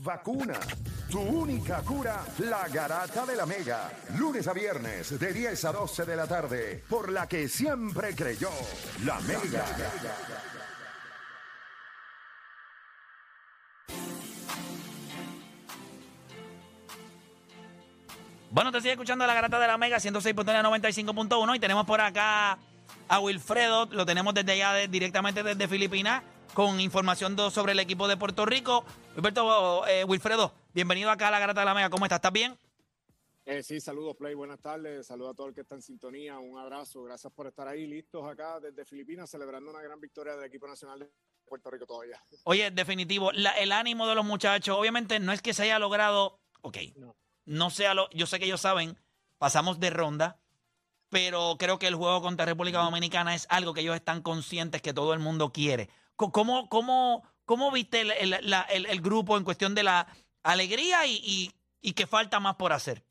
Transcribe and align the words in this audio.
vacuna. 0.00 0.58
Tu 1.10 1.20
única 1.20 1.82
cura, 1.82 2.24
la 2.38 2.68
garata 2.68 3.24
de 3.24 3.36
la 3.36 3.46
mega. 3.46 3.90
Lunes 4.18 4.46
a 4.46 4.52
viernes 4.52 5.18
de 5.18 5.32
10 5.32 5.64
a 5.64 5.72
12 5.72 6.04
de 6.04 6.16
la 6.16 6.26
tarde, 6.26 6.84
por 6.88 7.10
la 7.10 7.26
que 7.26 7.48
siempre 7.48 8.14
creyó, 8.14 8.50
la 9.04 9.18
mega. 9.20 9.64
Bueno, 18.50 18.72
te 18.72 18.80
sigue 18.80 18.92
escuchando 18.92 19.26
la 19.26 19.34
garata 19.34 19.58
de 19.58 19.66
la 19.66 19.76
Mega 19.76 19.98
106.95.1 19.98 21.56
y 21.56 21.60
tenemos 21.60 21.84
por 21.84 22.00
acá 22.00 22.58
a 23.08 23.20
Wilfredo, 23.20 23.86
lo 23.90 24.06
tenemos 24.06 24.34
desde 24.34 24.52
allá, 24.52 24.86
directamente 24.88 25.42
desde 25.42 25.68
Filipinas, 25.68 26.22
con 26.54 26.80
información 26.80 27.36
sobre 27.50 27.72
el 27.72 27.80
equipo 27.80 28.08
de 28.08 28.16
Puerto 28.16 28.44
Rico. 28.46 28.84
Wilberto, 29.16 29.86
eh, 29.86 30.04
Wilfredo, 30.04 30.52
bienvenido 30.72 31.10
acá 31.10 31.28
a 31.28 31.30
la 31.30 31.38
garata 31.38 31.60
de 31.60 31.66
la 31.66 31.74
Mega, 31.74 31.90
¿cómo 31.90 32.04
estás? 32.04 32.18
¿Estás 32.18 32.32
bien? 32.32 32.56
Eh, 33.46 33.62
sí, 33.62 33.80
saludos 33.80 34.14
Play, 34.16 34.34
buenas 34.34 34.60
tardes, 34.60 35.06
saludos 35.06 35.32
a 35.32 35.34
todo 35.36 35.46
el 35.48 35.54
que 35.54 35.62
está 35.62 35.74
en 35.74 35.82
sintonía, 35.82 36.38
un 36.38 36.58
abrazo, 36.58 37.02
gracias 37.04 37.32
por 37.32 37.46
estar 37.46 37.66
ahí 37.66 37.86
listos 37.86 38.28
acá 38.28 38.60
desde 38.60 38.84
Filipinas 38.84 39.30
celebrando 39.30 39.70
una 39.70 39.80
gran 39.80 39.98
victoria 40.00 40.34
del 40.36 40.44
equipo 40.44 40.66
nacional 40.68 40.98
de 40.98 41.10
Puerto 41.46 41.70
Rico 41.70 41.86
todavía. 41.86 42.22
Oye, 42.44 42.70
definitivo, 42.70 43.32
la- 43.32 43.52
el 43.52 43.72
ánimo 43.72 44.06
de 44.06 44.14
los 44.14 44.24
muchachos, 44.24 44.76
obviamente 44.76 45.18
no 45.18 45.32
es 45.32 45.40
que 45.40 45.54
se 45.54 45.62
haya 45.62 45.78
logrado, 45.78 46.38
ok, 46.60 46.76
No. 46.96 47.16
no 47.46 47.70
sea 47.70 47.94
lo, 47.94 48.10
yo 48.10 48.26
sé 48.26 48.38
que 48.38 48.44
ellos 48.44 48.60
saben, 48.60 48.98
pasamos 49.38 49.80
de 49.80 49.88
ronda, 49.90 50.38
pero 51.08 51.56
creo 51.58 51.78
que 51.78 51.86
el 51.86 51.94
juego 51.94 52.20
contra 52.20 52.44
República 52.44 52.80
Dominicana 52.80 53.34
es 53.34 53.46
algo 53.48 53.72
que 53.72 53.80
ellos 53.80 53.96
están 53.96 54.20
conscientes 54.20 54.82
que 54.82 54.92
todo 54.92 55.14
el 55.14 55.20
mundo 55.20 55.52
quiere. 55.54 55.88
¿Cómo, 56.18 56.68
cómo, 56.68 57.22
cómo 57.44 57.70
viste 57.70 58.00
el, 58.00 58.10
el- 58.10 58.50
la- 58.50 58.62
el- 58.62 58.86
el 58.86 59.00
grupo 59.00 59.36
en 59.38 59.44
cuestión 59.44 59.74
de 59.74 59.84
la 59.84 60.06
alegría 60.42 61.06
y, 61.06 61.12
y, 61.24 61.52
y 61.80 61.92
que 61.92 62.06
falta 62.08 62.40
más 62.40 62.56
por 62.56 62.72
hacer? 62.72 63.04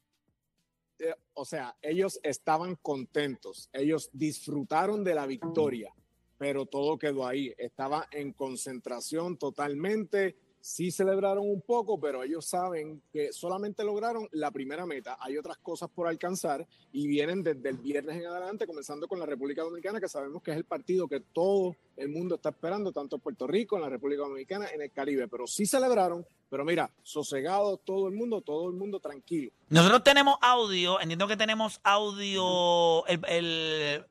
Eh, 0.99 1.13
o 1.34 1.45
sea, 1.45 1.76
ellos 1.82 2.20
estaban 2.23 2.76
contentos, 2.76 3.70
ellos 3.71 4.09
disfrutaron 4.12 5.04
de 5.04 5.15
la 5.15 5.26
victoria, 5.26 5.93
pero 6.37 6.65
todo 6.65 6.98
quedó 6.98 7.26
ahí, 7.26 7.54
estaba 7.57 8.07
en 8.12 8.34
concentración 8.34 9.37
totalmente, 9.37 10.35
sí 10.68 10.91
celebraron 10.91 11.49
un 11.49 11.62
poco, 11.62 11.98
pero 11.98 12.23
ellos 12.23 12.46
saben 12.46 13.01
que 13.13 13.32
solamente 13.32 13.85
lograron 13.85 14.27
la 14.34 14.51
primera 14.51 14.85
meta, 14.85 15.18
hay 15.20 15.37
otras 15.37 15.57
cosas 15.60 15.90
por 15.90 16.07
alcanzar 16.10 16.68
y 16.91 17.07
vienen 17.07 17.41
desde 17.41 17.70
el 17.70 17.77
viernes 17.77 18.18
en 18.18 18.26
adelante, 18.27 18.68
comenzando 18.68 19.07
con 19.07 19.18
la 19.18 19.26
República 19.26 19.62
Dominicana, 19.63 20.01
que 20.01 20.10
sabemos 20.10 20.43
que 20.43 20.51
es 20.51 20.57
el 20.57 20.65
partido 20.65 21.07
que 21.07 21.21
todo 21.21 21.76
el 21.95 22.10
mundo 22.10 22.35
está 22.35 22.49
esperando, 22.49 22.91
tanto 22.91 23.15
en 23.15 23.21
Puerto 23.21 23.48
Rico, 23.48 23.77
en 23.77 23.84
la 23.84 23.90
República 23.90 24.23
Dominicana, 24.23 24.68
en 24.73 24.82
el 24.82 24.91
Caribe, 24.91 25.29
pero 25.29 25.48
sí 25.48 25.65
celebraron, 25.65 26.26
pero 26.49 26.65
mira, 26.65 26.91
sosegado 27.01 27.77
todo 27.77 28.07
el 28.10 28.13
mundo, 28.13 28.41
todo 28.41 28.68
el 28.68 28.73
mundo 28.76 28.99
tranquilo. 28.99 29.51
Nosotros 29.70 30.04
tenemos 30.04 30.35
audio, 30.41 30.99
entiendo 30.99 31.27
que 31.29 31.38
tenemos 31.38 31.79
audio, 31.84 33.05
el, 33.07 33.21
el- 33.29 34.05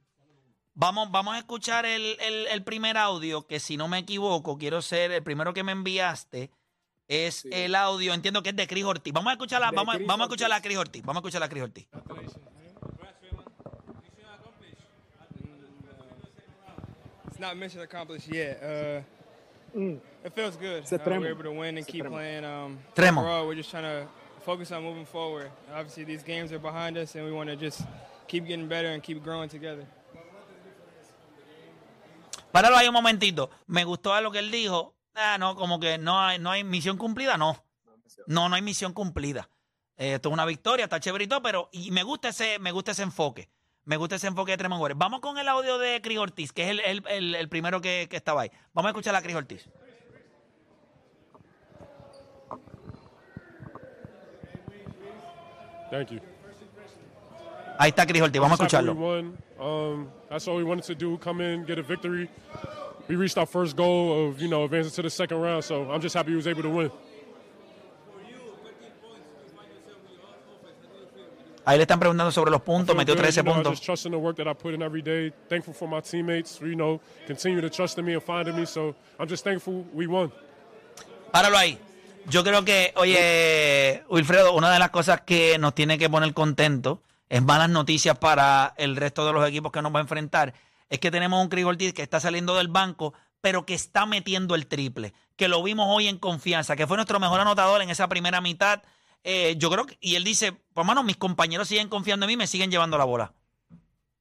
vamos, 0.76 1.10
vamos 1.10 1.34
a 1.34 1.38
escuchar 1.38 1.84
el, 1.84 2.16
el- 2.20 2.46
el 2.46 2.62
primer 2.62 2.96
audio, 2.96 3.46
que 3.46 3.58
si 3.58 3.76
no 3.76 3.88
me 3.88 3.98
equivoco, 3.98 4.56
quiero 4.56 4.80
ser 4.82 5.10
el 5.10 5.22
primero 5.24 5.52
que 5.52 5.64
me 5.64 5.72
enviaste, 5.72 6.50
es 7.08 7.36
Sí. 7.36 7.48
el 7.52 7.74
audio, 7.74 8.14
entiendo 8.14 8.42
que 8.42 8.50
es 8.50 8.56
de 8.56 8.66
Cris 8.68 8.84
Ortiz. 8.84 9.12
Vamos 9.12 9.30
a 9.30 9.32
escucharla, 9.32 9.70
De 9.70 9.76
vamos, 9.76 9.96
vamos 10.06 10.20
a 10.20 10.24
escuchar 10.24 10.52
a 10.52 10.54
Ortiz. 10.56 10.66
Cris 10.68 10.78
Ortiz, 10.78 11.02
vamos 11.04 11.20
a 11.20 11.26
escuchar 11.26 11.42
a 11.42 11.48
Cris 11.48 11.62
Ortiz. 11.64 11.86
It's 17.28 17.38
not 17.40 17.56
mission 17.56 17.80
accomplished 17.82 18.28
yet. 18.32 18.60
Uh, 18.62 19.02
Mm. 19.76 20.00
it 20.24 20.32
feels 20.34 20.56
good. 20.56 20.84
Uh, 20.90 20.98
we're 21.04 21.28
able 21.28 21.42
to 21.42 21.52
win 21.52 21.76
and 21.76 21.86
keep 21.86 22.06
playing. 22.06 22.44
Um, 22.46 22.78
Tremo. 22.94 23.18
Overall, 23.20 23.46
we're 23.46 23.56
just 23.56 23.68
trying 23.70 23.82
to 23.84 24.08
focus 24.42 24.72
on 24.72 24.82
moving 24.82 25.04
forward. 25.04 25.50
Obviously, 25.70 26.04
these 26.04 26.22
games 26.22 26.50
are 26.50 26.58
behind 26.58 26.96
us, 26.96 27.14
and 27.14 27.26
we 27.26 27.30
want 27.32 27.50
to 27.50 27.56
just 27.56 27.82
keep 28.26 28.46
getting 28.46 28.68
better 28.68 28.88
and 28.88 29.02
keep 29.02 29.22
growing 29.22 29.50
together. 29.50 29.84
Páralo 32.56 32.78
ahí 32.78 32.88
un 32.88 32.94
momentito. 32.94 33.50
Me 33.66 33.84
gustó 33.84 34.18
lo 34.22 34.30
que 34.30 34.38
él 34.38 34.50
dijo. 34.50 34.94
Ah, 35.14 35.36
no, 35.38 35.54
como 35.56 35.78
que 35.78 35.98
no 35.98 36.18
hay, 36.18 36.38
no 36.38 36.50
hay 36.50 36.64
misión 36.64 36.96
cumplida, 36.96 37.36
no. 37.36 37.62
No, 38.26 38.48
no 38.48 38.54
hay 38.54 38.62
misión 38.62 38.94
cumplida. 38.94 39.50
Eh, 39.98 40.14
esto 40.14 40.30
es 40.30 40.32
una 40.32 40.46
victoria, 40.46 40.84
está 40.84 40.98
chéverito, 40.98 41.42
pero 41.42 41.68
y 41.70 41.90
me 41.90 42.02
gusta 42.02 42.30
ese, 42.30 42.58
me 42.58 42.72
gusta 42.72 42.92
ese 42.92 43.02
enfoque. 43.02 43.50
Me 43.84 43.98
gusta 43.98 44.14
ese 44.16 44.28
enfoque 44.28 44.52
de 44.52 44.56
Tremont 44.56 44.80
Waters. 44.80 44.98
Vamos 44.98 45.20
con 45.20 45.36
el 45.36 45.46
audio 45.48 45.76
de 45.76 46.00
Cris 46.00 46.16
Ortiz, 46.18 46.52
que 46.54 46.62
es 46.64 46.70
el, 46.70 46.80
el- 46.80 47.04
el- 47.08 47.34
el 47.34 47.48
primero 47.50 47.82
que, 47.82 48.06
que 48.08 48.16
estaba 48.16 48.40
ahí. 48.40 48.50
Vamos 48.72 48.88
a 48.88 48.92
escuchar 48.92 49.14
a 49.14 49.20
Cris 49.20 49.36
Ortiz. 49.36 49.68
Thank 55.90 56.10
you. 56.10 56.20
Ahí 57.78 57.90
está 57.90 58.06
Cris 58.06 58.22
Ortiz, 58.22 58.40
vamos 58.40 58.58
a 58.58 58.64
escucharlo. 58.64 58.94
Um, 59.60 60.10
that's 60.28 60.46
all 60.48 60.56
we 60.56 60.64
wanted 60.64 60.84
to 60.84 60.94
do. 60.94 61.16
Come 61.18 61.40
in, 61.40 61.64
get 61.64 61.78
a 61.78 61.82
victory. 61.82 62.28
We 63.08 63.16
reached 63.16 63.38
our 63.38 63.46
first 63.46 63.76
goal 63.76 64.28
of 64.28 64.40
you 64.40 64.48
know 64.48 64.64
advancing 64.64 64.92
to 64.92 65.02
the 65.02 65.10
second 65.10 65.40
round. 65.40 65.64
So 65.64 65.90
I'm 65.90 66.00
just 66.00 66.14
happy 66.14 66.30
we 66.30 66.36
was 66.36 66.46
able 66.46 66.62
to 66.62 66.70
win. 66.70 66.90
Ahí 71.64 71.78
le 71.78 71.82
están 71.82 71.98
preguntando 71.98 72.30
sobre 72.30 72.52
los 72.52 72.62
puntos, 72.62 72.94
metió 72.94 73.14
good, 73.16 73.24
13 73.24 73.40
you 73.40 73.42
know, 73.44 73.50
I 73.50 73.54
puntos. 73.56 73.72
just 73.72 73.82
trust 73.84 74.06
in 74.06 74.12
the 74.12 74.18
work 74.18 74.36
that 74.36 74.46
I 74.46 74.52
put 74.54 74.72
in 74.72 74.82
every 74.82 75.02
day. 75.02 75.32
Thankful 75.48 75.74
for 75.74 75.88
my 75.88 76.00
teammates. 76.00 76.56
for, 76.58 76.66
You 76.68 76.76
know, 76.76 77.00
continue 77.26 77.60
to 77.60 77.68
trust 77.68 77.98
in 77.98 78.04
me 78.04 78.12
and 78.14 78.22
find 78.22 78.46
in 78.46 78.54
me. 78.54 78.66
So 78.66 78.94
I'm 79.18 79.26
just 79.26 79.42
thankful 79.42 79.84
we 79.92 80.06
won. 80.06 80.30
Páralo 81.32 81.56
ahí. 81.56 81.76
Yo 82.30 82.44
creo 82.44 82.64
que, 82.64 82.92
oye, 82.96 84.02
Wilfredo, 84.08 84.52
una 84.54 84.72
de 84.72 84.78
las 84.78 84.90
cosas 84.90 85.22
que 85.22 85.58
nos 85.58 85.74
tiene 85.74 85.98
que 85.98 86.08
poner 86.08 86.32
contentos, 86.34 86.98
es 87.28 87.42
malas 87.42 87.70
noticias 87.70 88.18
para 88.18 88.74
el 88.76 88.96
resto 88.96 89.26
de 89.26 89.32
los 89.32 89.48
equipos 89.48 89.72
que 89.72 89.82
nos 89.82 89.94
va 89.94 89.98
a 89.98 90.02
enfrentar, 90.02 90.54
es 90.88 90.98
que 90.98 91.10
tenemos 91.10 91.42
un 91.42 91.48
Chris 91.48 91.64
Ortiz 91.64 91.92
que 91.92 92.02
está 92.02 92.20
saliendo 92.20 92.56
del 92.56 92.68
banco, 92.68 93.14
pero 93.40 93.66
que 93.66 93.74
está 93.74 94.06
metiendo 94.06 94.54
el 94.54 94.66
triple, 94.66 95.12
que 95.36 95.48
lo 95.48 95.62
vimos 95.62 95.86
hoy 95.88 96.08
en 96.08 96.18
confianza, 96.18 96.76
que 96.76 96.86
fue 96.86 96.96
nuestro 96.96 97.20
mejor 97.20 97.40
anotador 97.40 97.82
en 97.82 97.90
esa 97.90 98.08
primera 98.08 98.40
mitad. 98.40 98.82
Eh, 99.24 99.56
yo 99.58 99.70
creo 99.70 99.86
que, 99.86 99.98
y 100.00 100.14
él 100.14 100.24
dice, 100.24 100.52
pues 100.72 100.86
mano, 100.86 101.02
mis 101.02 101.16
compañeros 101.16 101.68
siguen 101.68 101.88
confiando 101.88 102.26
en 102.26 102.28
mí, 102.28 102.36
me 102.36 102.46
siguen 102.46 102.70
llevando 102.70 102.98
la 102.98 103.04
bola. 103.04 103.34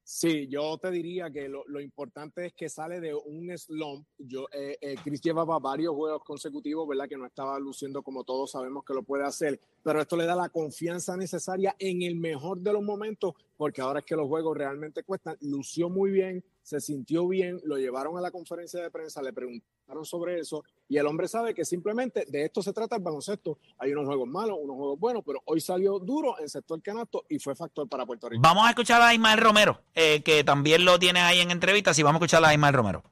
Sí, 0.08 0.48
yo 0.48 0.78
te 0.78 0.92
diría 0.92 1.32
que 1.32 1.50
lo, 1.50 1.82
importante 1.82 2.46
es 2.46 2.54
que 2.54 2.70
sale 2.70 3.00
de 3.02 3.16
un 3.16 3.50
slump. 3.58 4.06
Yo, 4.20 4.46
eh, 4.54 4.78
eh, 4.80 4.96
Chris 5.04 5.20
llevaba 5.20 5.58
varios 5.58 5.96
juegos 5.96 6.24
consecutivos, 6.24 6.88
¿verdad? 6.88 7.10
Que 7.10 7.18
no 7.18 7.26
estaba 7.26 7.58
luciendo 7.58 8.04
como 8.04 8.24
todos 8.24 8.52
sabemos 8.52 8.86
que 8.86 8.94
lo 8.94 9.02
puede 9.02 9.24
hacer, 9.24 9.60
pero 9.82 10.00
esto 10.00 10.16
le 10.16 10.28
da 10.28 10.36
la 10.36 10.50
confianza 10.50 11.18
necesaria 11.18 11.76
en 11.80 12.04
el 12.04 12.18
mejor 12.18 12.60
de 12.60 12.74
los 12.74 12.84
momentos, 12.84 13.34
porque 13.58 13.82
ahora 13.82 14.02
es 14.02 14.06
que 14.06 14.16
los 14.16 14.28
juegos 14.28 14.56
realmente 14.56 15.02
cuestan. 15.02 15.38
Lució 15.42 15.90
muy 15.90 16.12
bien, 16.12 16.44
se 16.66 16.82
sintió 16.82 17.28
bien, 17.28 17.62
lo 17.64 17.78
llevaron 17.78 18.18
a 18.18 18.22
la 18.22 18.32
conferencia 18.32 18.82
de 18.82 18.90
prensa, 18.90 19.22
le 19.22 19.32
preguntaron 19.32 20.04
sobre 20.04 20.40
eso, 20.40 20.64
y 20.90 20.98
el 20.98 21.06
hombre 21.06 21.28
sabe 21.28 21.54
que 21.54 21.64
simplemente 21.64 22.26
de 22.28 22.46
esto 22.46 22.64
se 22.64 22.74
trata 22.74 22.96
el 22.96 23.04
baloncesto. 23.04 23.60
Hay 23.78 23.92
unos 23.92 24.08
juegos 24.08 24.28
malos, 24.28 24.58
unos 24.60 24.76
juegos 24.76 25.00
buenos, 25.00 25.24
pero 25.24 25.44
hoy 25.46 25.62
salió 25.62 26.00
duro 26.00 26.40
en 26.40 26.50
sector 26.50 26.82
canasto 26.82 27.24
y 27.30 27.38
fue 27.38 27.56
factor 27.56 27.88
para 27.88 28.08
Puerto 28.08 28.28
Rico. 28.28 28.42
Vamos 28.42 28.66
a 28.66 28.70
escuchar 28.70 29.00
a 29.00 29.14
Ismael 29.14 29.40
Romero, 29.40 29.80
eh, 29.94 30.24
que 30.24 30.44
también 30.44 30.84
lo 30.86 30.98
tiene 30.98 31.20
ahí 31.20 31.40
en 31.40 31.52
entrevistas, 31.52 32.00
y 32.00 32.04
vamos 32.04 32.20
a 32.20 32.26
escuchar 32.26 32.44
a 32.44 32.52
Ismael 32.52 32.74
Romero. 32.74 33.04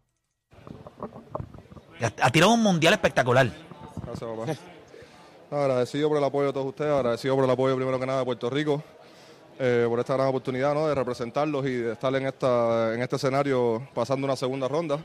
Ha 2.01 2.31
tirado 2.31 2.53
un 2.55 2.63
mundial 2.63 2.95
espectacular. 2.95 3.51
Gracias, 4.03 4.29
papá. 4.29 4.57
Agradecido 5.51 6.09
por 6.09 6.17
el 6.17 6.23
apoyo 6.23 6.47
de 6.47 6.53
todos 6.53 6.65
ustedes, 6.65 6.91
agradecido 6.91 7.35
por 7.35 7.43
el 7.43 7.51
apoyo 7.51 7.75
primero 7.75 7.99
que 7.99 8.07
nada 8.07 8.17
de 8.17 8.25
Puerto 8.25 8.49
Rico, 8.49 8.83
eh, 9.59 9.85
por 9.87 9.99
esta 9.99 10.15
gran 10.15 10.27
oportunidad 10.27 10.73
¿no? 10.73 10.87
de 10.87 10.95
representarlos 10.95 11.65
y 11.65 11.75
de 11.75 11.93
estar 11.93 12.13
en, 12.15 12.25
esta, 12.25 12.93
en 12.93 13.01
este 13.01 13.15
escenario 13.15 13.87
pasando 13.93 14.25
una 14.25 14.35
segunda 14.35 14.67
ronda. 14.67 15.03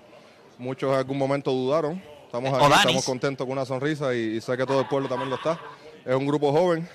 Muchos 0.59 0.91
en 0.93 0.99
algún 0.99 1.19
momento 1.19 1.53
dudaron, 1.53 2.03
estamos 2.25 2.53
aquí, 2.53 2.65
Odanis. 2.65 2.79
estamos 2.79 3.05
contentos 3.05 3.47
con 3.47 3.53
una 3.53 3.65
sonrisa 3.65 4.15
y, 4.15 4.37
y 4.37 4.41
sé 4.41 4.57
que 4.57 4.67
todo 4.67 4.81
el 4.81 4.89
pueblo 4.89 5.09
también 5.09 5.31
lo 5.31 5.37
está. 5.37 5.61
Es 6.05 6.15
un 6.15 6.27
grupo 6.27 6.53
joven, 6.53 6.89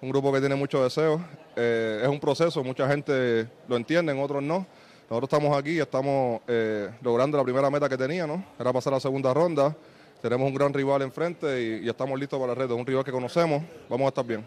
un 0.00 0.08
grupo 0.10 0.32
que 0.32 0.40
tiene 0.40 0.54
muchos 0.54 0.82
deseos, 0.82 1.20
eh, 1.56 2.00
es 2.02 2.08
un 2.08 2.18
proceso, 2.20 2.64
mucha 2.64 2.88
gente 2.88 3.48
lo 3.68 3.76
entiende, 3.76 4.12
otros 4.12 4.42
no. 4.42 4.66
Nosotros 5.10 5.28
estamos 5.30 5.58
aquí, 5.58 5.78
estamos 5.78 6.40
eh, 6.48 6.88
logrando 7.02 7.36
la 7.36 7.44
primera 7.44 7.68
meta 7.70 7.88
que 7.88 7.98
teníamos, 7.98 8.40
era 8.58 8.72
pasar 8.72 8.94
a 8.94 8.96
la 8.96 9.00
segunda 9.00 9.34
ronda. 9.34 9.76
Tenemos 10.22 10.46
un 10.46 10.54
gran 10.54 10.72
rival 10.72 11.02
enfrente 11.02 11.60
y, 11.60 11.84
y 11.84 11.88
estamos 11.88 12.18
listos 12.18 12.40
para 12.40 12.52
el 12.52 12.58
reto. 12.58 12.74
Es 12.74 12.80
un 12.80 12.86
rival 12.86 13.04
que 13.04 13.12
conocemos, 13.12 13.62
vamos 13.90 14.06
a 14.06 14.08
estar 14.08 14.24
bien. 14.24 14.44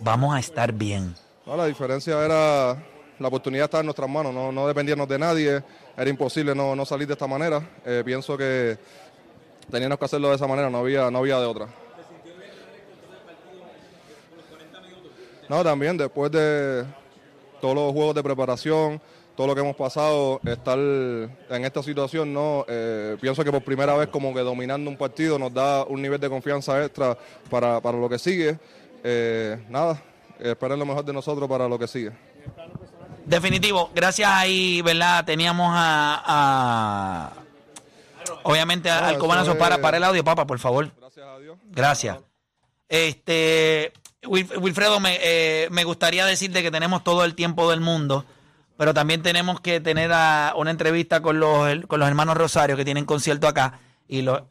Vamos 0.00 0.34
a 0.34 0.38
estar 0.38 0.72
bien. 0.72 1.14
No, 1.46 1.56
la 1.56 1.66
diferencia 1.66 2.24
era 2.24 2.76
la 3.18 3.28
oportunidad 3.28 3.64
está 3.64 3.80
en 3.80 3.86
nuestras 3.86 4.08
manos, 4.08 4.32
no, 4.34 4.50
no 4.50 4.66
dependíamos 4.66 5.06
de 5.08 5.18
nadie, 5.18 5.62
era 5.96 6.10
imposible 6.10 6.54
no, 6.54 6.74
no 6.74 6.84
salir 6.84 7.06
de 7.06 7.12
esta 7.12 7.26
manera. 7.26 7.62
Eh, 7.84 8.02
pienso 8.04 8.36
que 8.36 8.76
teníamos 9.70 9.98
que 9.98 10.04
hacerlo 10.04 10.30
de 10.30 10.36
esa 10.36 10.46
manera, 10.46 10.68
no 10.70 10.78
había, 10.78 11.10
no 11.10 11.18
había 11.18 11.38
de 11.38 11.46
otra. 11.46 11.68
No, 15.48 15.62
también 15.62 15.96
después 15.96 16.32
de 16.32 16.84
todos 17.60 17.74
los 17.74 17.92
juegos 17.92 18.14
de 18.14 18.22
preparación, 18.22 19.00
todo 19.36 19.46
lo 19.48 19.54
que 19.54 19.60
hemos 19.60 19.76
pasado, 19.76 20.40
estar 20.44 20.78
en 20.78 21.64
esta 21.64 21.82
situación, 21.82 22.32
¿no? 22.32 22.64
Eh, 22.66 23.16
pienso 23.20 23.44
que 23.44 23.50
por 23.50 23.62
primera 23.62 23.94
vez 23.94 24.08
como 24.08 24.32
que 24.32 24.40
dominando 24.40 24.88
un 24.88 24.96
partido 24.96 25.38
nos 25.38 25.52
da 25.52 25.84
un 25.84 26.00
nivel 26.00 26.18
de 26.18 26.30
confianza 26.30 26.82
extra 26.82 27.16
para, 27.50 27.80
para 27.80 27.98
lo 27.98 28.08
que 28.08 28.18
sigue. 28.18 28.58
Eh, 29.02 29.62
nada, 29.68 30.02
esperen 30.38 30.78
lo 30.78 30.86
mejor 30.86 31.04
de 31.04 31.12
nosotros 31.12 31.48
para 31.48 31.68
lo 31.68 31.78
que 31.78 31.86
sigue. 31.88 32.12
Definitivo, 33.26 33.90
gracias 33.94 34.30
ahí, 34.30 34.82
¿verdad? 34.82 35.24
Teníamos 35.24 35.70
a, 35.74 36.22
a- 36.26 37.32
obviamente 38.42 38.88
No, 38.90 38.94
al 38.96 39.18
cubanazo 39.18 39.52
es- 39.52 39.56
para, 39.56 39.78
para 39.78 39.96
el 39.96 40.04
audio, 40.04 40.22
papá, 40.22 40.46
por 40.46 40.58
favor. 40.58 40.90
Gracias 40.98 41.26
a 41.26 41.38
Dios. 41.38 41.58
Gracias. 41.70 42.18
Este, 42.88 43.92
Wil- 44.24 44.58
Wilfredo, 44.60 45.00
me, 45.00 45.18
eh, 45.22 45.68
me 45.70 45.84
gustaría 45.84 46.26
decirte 46.26 46.62
que 46.62 46.70
tenemos 46.70 47.02
todo 47.02 47.24
el 47.24 47.34
tiempo 47.34 47.70
del 47.70 47.80
mundo, 47.80 48.24
pero 48.76 48.92
también 48.92 49.22
tenemos 49.22 49.60
que 49.60 49.80
tener 49.80 50.12
a- 50.12 50.52
una 50.56 50.70
entrevista 50.70 51.22
con 51.22 51.40
los, 51.40 51.86
con 51.86 51.98
los 52.00 52.08
hermanos 52.08 52.36
Rosario 52.36 52.76
que 52.76 52.84
tienen 52.84 53.06
concierto 53.06 53.48
acá 53.48 53.78
y 54.06 54.20
los... 54.22 54.42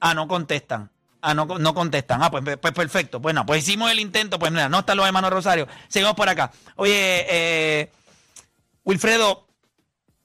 Ah, 0.00 0.14
no 0.14 0.28
contestan. 0.28 0.90
Ah, 1.26 1.32
no, 1.32 1.46
no 1.46 1.72
contestan. 1.74 2.22
Ah, 2.22 2.30
pues, 2.30 2.44
pues 2.60 2.74
perfecto. 2.74 3.18
Bueno, 3.18 3.46
pues 3.46 3.62
hicimos 3.66 3.90
el 3.90 3.98
intento. 3.98 4.38
Pues 4.38 4.52
mira, 4.52 4.68
no 4.68 4.80
están 4.80 4.98
los 4.98 5.06
hermanos 5.06 5.30
Rosario. 5.30 5.66
Seguimos 5.88 6.14
por 6.14 6.28
acá. 6.28 6.52
Oye, 6.76 6.92
eh, 7.30 7.90
Wilfredo, 8.84 9.48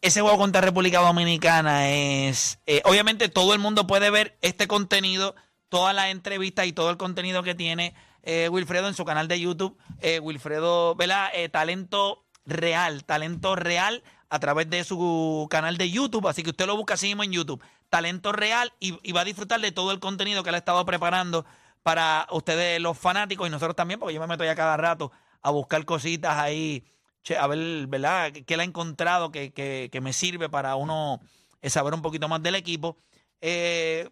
ese 0.02 0.20
juego 0.20 0.38
contra 0.38 0.60
República 0.60 1.00
Dominicana 1.00 1.90
es. 1.90 2.60
eh, 2.66 2.82
obviamente, 2.84 3.30
todo 3.30 3.54
el 3.54 3.60
mundo 3.60 3.88
puede 3.88 4.10
ver 4.10 4.38
este 4.42 4.68
contenido, 4.68 5.36
todas 5.70 5.96
las 5.96 6.08
entrevistas 6.08 6.66
y 6.68 6.74
todo 6.74 6.90
el 6.90 6.98
contenido 6.98 7.44
que 7.44 7.56
tiene 7.56 7.94
eh, 8.24 8.50
Wilfredo 8.50 8.90
en 8.90 8.94
su 8.94 9.06
canal 9.06 9.30
de 9.30 9.40
YouTube. 9.40 9.78
Eh, 10.02 10.20
Wilfredo, 10.20 10.96
¿verdad? 10.96 11.30
Talento 11.50 12.26
real, 12.46 13.06
talento 13.06 13.56
real 13.56 14.04
a 14.30 14.40
través 14.40 14.70
de 14.70 14.84
su 14.84 15.48
canal 15.50 15.78
de 15.78 15.90
YouTube. 15.90 16.28
Así 16.28 16.44
que 16.44 16.50
usted 16.50 16.68
lo 16.68 16.76
busca 16.76 16.96
así 16.96 17.08
mismo 17.08 17.24
en 17.24 17.32
YouTube. 17.32 17.64
Talento 17.90 18.32
real 18.32 18.74
y, 18.80 19.12
va 19.12 19.22
a 19.22 19.26
disfrutar 19.26 19.60
de 19.62 19.72
todo 19.72 19.92
el 19.92 20.00
contenido 20.00 20.44
que 20.44 20.50
él 20.50 20.56
ha 20.56 20.60
estado 20.60 20.86
preparando 20.86 21.46
para 21.84 22.28
ustedes, 22.32 22.80
los 22.82 22.98
fanáticos, 22.98 23.48
y 23.48 23.52
nosotros 23.52 23.76
también, 23.76 24.00
porque 24.00 24.14
yo 24.14 24.22
me 24.22 24.28
meto 24.28 24.44
ya 24.46 24.56
cada 24.56 24.78
rato 24.78 25.12
a 25.42 25.50
buscar 25.52 25.86
cositas 25.86 26.38
ahí 26.38 26.84
che, 27.24 27.38
a 27.38 27.48
ver, 27.48 27.88
¿verdad? 27.88 28.32
¿Qué 28.32 28.54
él 28.54 28.60
ha 28.60 28.64
encontrado 28.64 29.32
que, 29.32 29.52
que- 29.54 29.90
que 29.92 30.02
me 30.02 30.14
sirve 30.14 30.50
para 30.50 30.76
uno 30.76 31.20
eh, 31.62 31.70
saber 31.70 31.94
un 31.94 32.02
poquito 32.02 32.28
más 32.30 32.42
del 32.44 32.56
equipo? 32.56 32.98
Eh, 33.42 34.10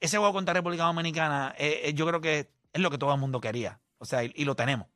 ese 0.00 0.18
juego 0.18 0.32
contra 0.32 0.54
República 0.54 0.84
Dominicana, 0.84 1.54
eh, 1.58 1.92
yo 1.94 2.06
creo 2.06 2.20
que 2.20 2.50
es 2.72 2.80
lo 2.80 2.90
que 2.90 2.98
todo 2.98 3.12
el 3.14 3.20
mundo 3.20 3.40
quería. 3.40 3.80
O 3.98 4.04
sea, 4.04 4.24
y 4.24 4.44
lo 4.44 4.54
tenemos. 4.56 4.86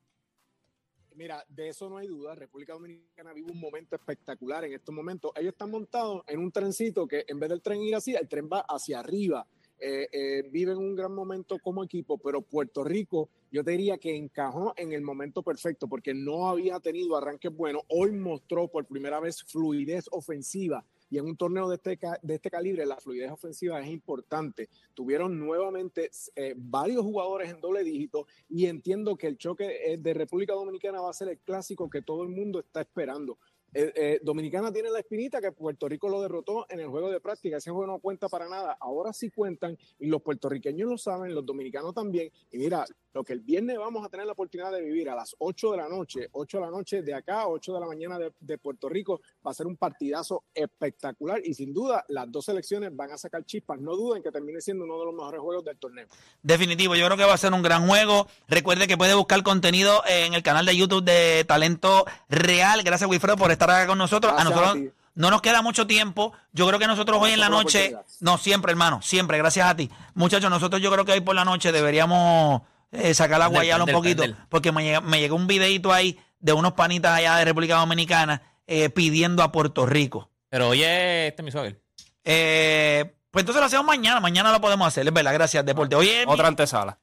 Mira, 1.15 1.45
de 1.49 1.69
eso 1.69 1.89
no 1.89 1.97
hay 1.97 2.09
duda. 2.09 2.35
República 2.35 2.73
Dominicana 2.73 3.33
vive 3.33 3.53
un 3.53 3.61
momento 3.61 3.95
espectacular 3.95 4.65
en 4.65 4.73
estos 4.73 4.93
momentos. 4.93 5.31
Ellos 5.37 5.53
están 5.53 5.71
montados 5.71 6.23
en 6.27 6.41
un 6.41 6.51
trencito 6.51 7.07
que 7.07 7.25
en 7.29 7.39
vez 7.39 7.51
del 7.51 7.63
tren 7.63 7.83
ir 7.83 7.95
así, 7.95 8.15
el 8.15 8.29
tren 8.29 8.49
va 8.53 8.65
hacia 8.69 8.99
arriba. 8.99 9.47
Eh, 9.79 10.09
eh, 10.11 10.43
viven 10.51 10.77
un 10.77 10.97
gran 10.97 11.15
momento 11.15 11.59
como 11.59 11.85
equipo, 11.85 12.19
pero 12.19 12.43
Puerto 12.43 12.83
Rico, 12.83 13.29
yo 13.53 13.63
te 13.63 13.73
diría 13.73 13.99
que 13.99 14.17
encajó 14.17 14.73
en 14.77 14.93
el 14.93 15.03
momento 15.03 15.43
perfecto 15.43 15.89
porque 15.89 16.15
no 16.15 16.49
había 16.49 16.81
tenido 16.81 17.17
arranques 17.17 17.55
buenos. 17.55 17.83
Hoy 17.89 18.11
mostró 18.13 18.67
por 18.67 18.87
primera 18.87 19.21
vez 19.21 19.45
fluidez 19.45 20.07
ofensiva 20.11 20.85
y 21.15 21.19
en 21.19 21.27
un 21.27 21.37
torneo 21.37 21.69
de 21.69 21.77
este, 21.77 21.97
de 22.23 22.35
este 22.35 22.51
calibre 22.51 22.85
la 22.85 22.97
fluidez 22.97 23.31
ofensiva 23.31 23.81
es 23.81 23.89
importante. 23.89 24.69
Tuvieron 24.95 25.39
nuevamente 25.39 26.11
eh, 26.35 26.55
varios 26.57 27.05
jugadores 27.05 27.51
en 27.51 27.61
doble 27.61 27.85
dígito 27.85 28.27
y 28.49 28.67
entiendo 28.67 29.15
que 29.15 29.29
el 29.29 29.39
choque 29.39 29.93
eh, 29.93 29.97
de 29.97 30.13
República 30.13 30.55
Dominicana 30.55 31.01
va 31.01 31.11
a 31.11 31.13
ser 31.13 31.29
el 31.29 31.39
clásico 31.39 31.89
que 31.89 32.03
todo 32.03 32.25
el 32.25 32.31
mundo 32.31 32.59
está 32.59 32.81
esperando. 32.81 33.39
Eh, 33.75 33.93
eh, 33.97 34.21
Dominicana 34.23 34.73
tiene 34.73 34.89
la 34.89 35.01
espinita 35.01 35.41
que 35.41 35.51
Puerto 35.51 35.89
Rico 35.89 36.09
lo 36.09 36.23
derrotó 36.23 36.67
en 36.71 36.79
el 36.79 36.87
juego 36.87 37.11
de 37.11 37.21
práctica. 37.21 37.57
Ese 37.57 37.73
juego 37.73 37.87
no 37.87 37.99
cuenta 37.99 38.29
para 38.29 38.49
nada. 38.49 38.77
Ahora 38.81 39.13
sí 39.13 39.31
cuentan 39.31 39.77
y 39.99 40.07
los 40.07 40.23
puertorriqueños 40.23 40.89
lo 40.89 40.97
saben, 40.97 41.35
los 41.35 41.45
dominicanos 41.45 41.93
también. 41.93 42.31
Y 42.53 42.59
mira, 42.59 42.85
lo 43.13 43.25
que 43.25 43.33
el 43.33 43.41
viernes 43.41 43.77
vamos 43.79 44.05
a 44.05 44.09
tener 44.09 44.27
la 44.27 44.33
oportunidad 44.33 44.73
de 44.73 44.81
vivir 44.81 45.11
a 45.11 45.15
las 45.15 45.35
8 45.39 45.73
de 45.73 45.77
la 45.77 45.89
noche, 45.89 46.29
8 46.33 46.59
de 46.59 46.65
la 46.65 46.71
noche 46.71 47.03
de 47.03 47.15
acá, 47.15 47.49
8 47.49 47.75
de 47.75 47.81
la 47.81 47.87
mañana 47.87 48.19
de, 48.19 48.59
Puerto 48.59 48.89
Rico, 48.89 49.21
va 49.45 49.51
a 49.51 49.55
ser 49.55 49.67
un 49.67 49.77
partidazo 49.77 50.45
espectacular 50.55 51.41
y 51.45 51.55
sin 51.55 51.75
duda 51.75 52.05
las 52.09 52.31
dos 52.31 52.45
selecciones 52.45 52.95
van 52.95 53.11
a 53.11 53.19
sacar 53.19 53.45
chispas. 53.45 53.81
No 53.81 53.97
duden 53.97 54.23
que 54.23 54.31
termine 54.31 54.61
siendo 54.61 54.85
uno 54.85 54.99
de 55.01 55.07
los 55.07 55.15
mejores 55.15 55.41
juegos 55.41 55.65
del 55.65 55.77
torneo. 55.77 56.07
Definitivo, 56.43 56.95
yo 56.95 57.05
creo 57.07 57.17
que 57.17 57.25
va 57.25 57.35
a 57.35 57.39
ser 57.39 57.53
un 57.53 57.63
gran 57.63 57.87
juego. 57.87 58.27
Recuerde 58.49 58.87
que 58.87 58.97
puede 58.97 59.15
buscar 59.15 59.43
contenido 59.43 60.03
en 60.09 60.35
el 60.35 60.43
canal 60.43 60.65
de 60.65 60.77
YouTube 60.77 61.05
de 61.05 61.45
Talento 61.45 62.05
Real. 62.29 62.83
Gracias, 62.83 63.09
Wilfredo, 63.11 63.37
por 63.37 63.51
estar 63.51 63.64
acá 63.71 63.87
con 63.87 63.99
nosotros. 63.99 64.33
Gracias 64.33 64.53
a 64.53 64.61
nosotros 64.61 64.91
a 64.93 64.95
no 65.17 65.31
nos 65.31 65.43
queda 65.43 65.63
mucho 65.63 65.87
tiempo. 65.87 66.33
Yo 66.53 66.67
creo 66.67 66.79
que 66.81 66.87
nosotros 66.89 67.19
hoy 67.21 67.31
en 67.33 67.41
la 67.41 67.49
noche, 67.49 67.95
no 68.21 68.37
siempre, 68.37 68.73
hermano, 68.73 69.01
siempre, 69.01 69.39
gracias 69.39 69.69
a 69.69 69.77
ti. 69.77 69.89
Muchachos, 70.15 70.51
nosotros 70.51 70.83
yo 70.83 70.91
creo 70.91 71.05
que 71.05 71.13
hoy 71.13 71.21
por 71.21 71.37
la 71.37 71.45
noche 71.45 71.71
deberíamos 71.71 72.63
eh, 72.91 73.15
sacar 73.15 73.39
la 73.39 73.47
guayala 73.47 73.85
un 73.85 73.93
poquito, 73.93 74.23
prender. 74.23 74.45
porque 74.49 74.73
me, 74.73 74.83
llega- 74.83 75.01
me 75.01 75.21
llegó 75.21 75.37
un 75.37 75.47
videito 75.47 75.93
ahí 75.93 76.19
de 76.41 76.53
unos 76.53 76.73
panitas 76.73 77.13
allá 77.17 77.37
de 77.37 77.45
República 77.45 77.77
Dominicana 77.77 78.43
eh, 78.67 78.91
pidiendo 78.91 79.43
a 79.45 79.53
Puerto 79.53 79.87
Rico. 79.87 80.31
Pero 80.49 80.69
oye, 80.71 81.29
este 81.29 81.43
es 81.43 81.45
mi 81.45 81.51
suegro. 81.53 81.77
Eh, 82.25 83.15
pues 83.31 83.43
entonces 83.43 83.61
lo 83.61 83.67
hacemos 83.67 83.87
mañana, 83.87 84.21
mañana 84.21 84.51
lo 84.53 84.61
podemos 84.61 84.87
hacer, 84.89 85.07
es 85.07 85.13
verdad, 85.13 85.33
gracias, 85.35 85.65
Deporte. 85.65 85.95
Oye, 85.97 86.25
Otra 86.27 86.49
antesala. 86.49 86.99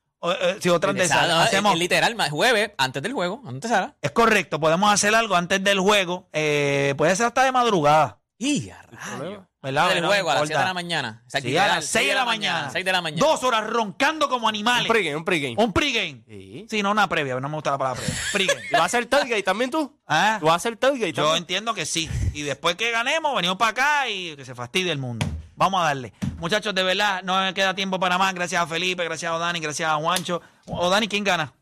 Si 0.60 0.70
otra 0.70 0.92
antesala. 0.92 1.22
Antesala, 1.22 1.44
Hacemos, 1.44 1.74
es 1.74 1.80
literal, 1.80 2.16
jueves, 2.30 2.72
antes 2.78 3.02
del 3.04 3.14
juego, 3.14 3.42
antesala. 3.46 3.96
es 4.02 4.12
correcto, 4.12 4.60
podemos 4.60 4.92
hacer 4.94 5.14
algo 5.16 5.36
antes 5.36 5.64
del 5.64 5.80
juego, 5.80 6.30
eh, 6.34 6.94
puede 6.98 7.16
ser 7.16 7.28
hasta 7.28 7.44
de 7.44 7.52
madrugada, 7.52 8.20
Y 8.38 8.70
a 8.70 8.82
rayo. 8.84 9.48
¿verdad? 9.64 9.84
Antes 9.84 9.96
del 9.96 10.02
No 10.04 10.08
juego, 10.10 10.32
a 10.32 10.34
las 10.34 10.42
importa. 10.42 10.48
7 10.48 10.60
de 10.60 10.66
la 10.68 10.74
mañana. 10.74 11.22
Exacto, 11.26 11.48
Sí, 11.50 11.56
a 11.58 11.68
las 11.68 11.86
6 11.86 12.08
de 12.08 12.16
la 12.16 12.26
mañana. 12.26 12.70
6 12.72 12.84
de 12.84 12.92
la 12.92 13.02
mañana. 13.02 13.24
Dos 13.28 13.44
horas 13.44 13.68
roncando 13.70 14.28
como 14.28 14.48
Un 14.48 14.50
animales. 14.50 14.88
pregame, 14.88 15.16
un 15.16 15.24
pregame. 15.24 15.56
Un 15.60 15.72
pregame. 15.72 16.24
Sí. 16.28 16.66
Sí, 16.68 16.82
no 16.82 16.90
una 16.90 17.08
previa, 17.08 17.40
no 17.40 17.48
me 17.48 17.54
gusta 17.56 17.70
la 17.72 17.78
palabra 17.78 18.02
previa. 18.02 18.16
Pregame. 18.34 18.62
¿Y 18.70 18.74
vas 18.74 18.82
a 18.82 18.86
hacer 18.86 19.06
tailgate 19.06 19.44
también 19.44 19.70
tú? 19.70 19.96
¿Ah? 20.08 20.38
¿Tú 20.40 20.48
vas 20.48 20.54
a 20.54 20.56
hacer 20.56 20.78
tailgate 20.78 21.14
Yo 21.14 21.24
también? 21.26 21.44
entiendo 21.44 21.76
que 21.76 21.86
sí. 21.86 22.10
Y 22.34 22.42
después 22.42 22.76
que 22.76 22.90
ganemos, 22.90 23.36
venimos 23.36 23.58
para 23.58 23.70
acá 23.72 24.10
y 24.10 24.36
que 24.36 24.46
se 24.46 24.56
fastidie 24.56 24.92
el 24.92 24.98
mundo. 24.98 25.28
Vamos 25.56 25.80
a 25.82 25.86
darle. 25.86 26.12
Muchachos, 26.42 26.74
de 26.74 26.82
verdad, 26.82 27.22
no 27.22 27.40
me 27.40 27.54
queda 27.54 27.76
tiempo 27.76 28.00
para 28.00 28.18
más. 28.18 28.34
Gracias 28.34 28.60
a 28.60 28.66
Felipe, 28.66 29.04
gracias 29.04 29.32
a 29.32 29.38
Dani, 29.38 29.60
gracias 29.60 29.88
a 29.88 29.94
Juancho. 29.98 30.42
O 30.66 30.90
Dani, 30.90 31.08
¿quién 31.08 31.24
gana? 31.24 31.54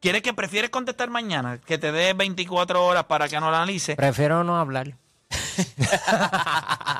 ¿Quieres 0.00 0.22
que 0.22 0.32
prefieres 0.32 0.70
contestar 0.70 1.10
mañana? 1.10 1.58
Que 1.58 1.76
te 1.76 1.92
dé 1.92 2.14
24 2.14 2.82
horas 2.82 3.04
para 3.04 3.28
que 3.28 3.38
no 3.38 3.50
lo 3.50 3.56
analice. 3.56 3.94
Prefiero 3.94 4.42
no 4.42 4.58
hablar. 4.58 4.96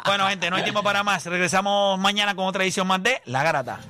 Bueno, 0.06 0.28
gente, 0.28 0.48
no 0.50 0.56
hay 0.56 0.62
tiempo 0.62 0.82
para 0.82 1.02
más. 1.02 1.26
Regresamos 1.26 1.98
mañana 1.98 2.34
con 2.36 2.46
otra 2.46 2.62
edición 2.62 2.86
más 2.86 3.02
de 3.02 3.20
La 3.24 3.42
Garata. 3.42 3.80